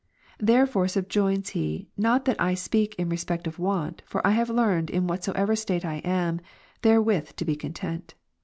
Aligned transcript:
Therefore 0.39 0.87
subjoins 0.87 1.49
he, 1.49 1.87
not 1.95 2.25
that 2.25 2.57
/ 2.57 2.57
speak 2.57 2.95
in 2.97 3.07
respect 3.07 3.45
of 3.45 3.59
want, 3.59 4.01
for 4.07 4.25
I 4.25 4.31
have 4.31 4.47
ver. 4.47 4.53
11 4.53 4.55
learned 4.67 4.89
in 4.89 5.05
whatsoever 5.05 5.55
state 5.55 5.85
I 5.85 5.97
am, 5.97 6.41
therewith 6.81 7.35
to 7.35 7.45
be 7.45 7.55
content. 7.55 8.15